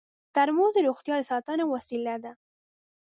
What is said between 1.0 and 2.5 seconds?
د ساتنې وسیله ده.